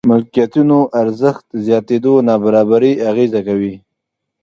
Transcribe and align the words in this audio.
ملکيتونو 0.09 0.79
ارزښت 1.01 1.45
زياتېدو 1.65 2.13
نابرابري 2.27 2.93
اغېزه 3.09 3.41
کوي. 3.47 3.75